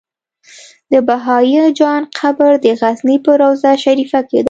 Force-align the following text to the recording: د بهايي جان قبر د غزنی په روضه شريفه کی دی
د 0.91 0.93
بهايي 1.07 1.63
جان 1.79 2.01
قبر 2.17 2.51
د 2.63 2.67
غزنی 2.81 3.17
په 3.25 3.31
روضه 3.41 3.71
شريفه 3.83 4.19
کی 4.27 4.33
دی 4.37 4.39